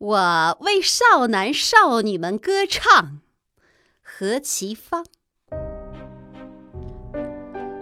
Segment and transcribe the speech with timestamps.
[0.00, 3.20] 我为少男少女们歌唱，
[4.00, 5.04] 何其芳。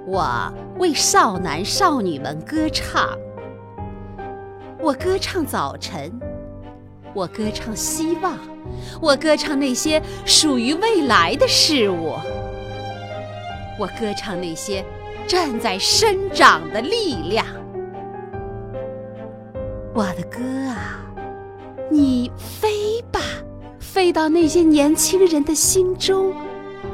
[0.04, 3.16] 我为少男少女们歌唱，
[4.80, 6.10] 我歌唱早晨，
[7.14, 8.37] 我歌唱希望，
[9.00, 12.16] 我歌唱那些属于未来的事物，
[13.78, 14.85] 我歌唱那些
[15.28, 17.46] 正在生长的力量。
[19.95, 21.05] 我的歌啊！
[21.91, 23.20] 你飞吧，
[23.80, 26.33] 飞到那些年轻人的心中，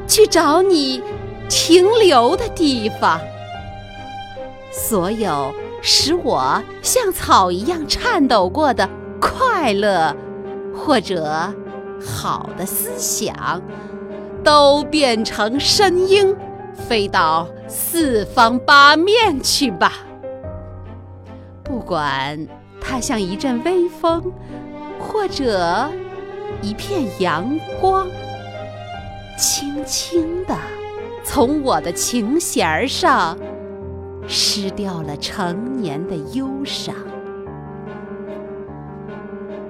[0.06, 1.02] 去找你
[1.48, 3.20] 停留的地方。
[4.70, 5.52] 所有
[5.82, 8.88] 使我像草一样颤抖过的
[9.20, 10.14] 快乐，
[10.74, 11.52] 或者
[12.00, 13.62] 好的思想，
[14.42, 16.34] 都变成声音，
[16.88, 19.92] 飞到四方八面去吧。
[21.64, 22.46] 不管
[22.80, 24.32] 它像一阵微风。
[25.06, 25.90] 或者
[26.62, 28.08] 一片阳光，
[29.38, 30.56] 轻轻地
[31.22, 33.38] 从我的琴弦上
[34.26, 36.94] 失掉了成年的忧伤。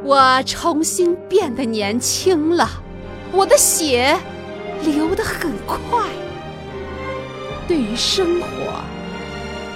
[0.03, 2.69] 我重新变得年轻了，
[3.33, 4.17] 我的血
[4.85, 6.09] 流得很快。
[7.67, 8.47] 对于生活，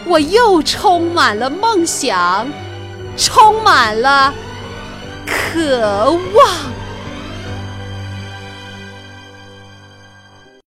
[0.07, 2.47] 我又充满了梦想，
[3.17, 4.33] 充满了。
[5.29, 6.78] 渴望。